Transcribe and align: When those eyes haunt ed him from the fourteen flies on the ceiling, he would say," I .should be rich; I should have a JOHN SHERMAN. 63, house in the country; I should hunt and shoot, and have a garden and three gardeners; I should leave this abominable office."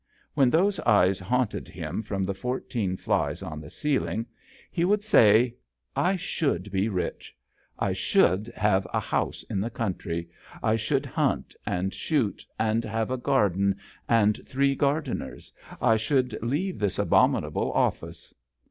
When 0.33 0.49
those 0.49 0.79
eyes 0.79 1.19
haunt 1.19 1.53
ed 1.53 1.67
him 1.67 2.01
from 2.01 2.23
the 2.23 2.33
fourteen 2.33 2.97
flies 2.97 3.43
on 3.43 3.61
the 3.61 3.69
ceiling, 3.69 4.25
he 4.71 4.83
would 4.83 5.03
say," 5.03 5.53
I 6.11 6.15
.should 6.15 6.71
be 6.71 6.89
rich; 6.89 7.37
I 7.77 7.93
should 7.93 8.51
have 8.55 8.85
a 8.87 8.93
JOHN 8.93 9.01
SHERMAN. 9.01 9.03
63, 9.03 9.09
house 9.19 9.43
in 9.43 9.61
the 9.61 9.69
country; 9.69 10.29
I 10.63 10.75
should 10.75 11.05
hunt 11.05 11.55
and 11.67 11.93
shoot, 11.93 12.43
and 12.57 12.83
have 12.83 13.11
a 13.11 13.17
garden 13.17 13.75
and 14.09 14.41
three 14.47 14.73
gardeners; 14.73 15.53
I 15.79 15.97
should 15.97 16.41
leave 16.41 16.79
this 16.79 16.97
abominable 16.97 17.71
office." 17.73 18.33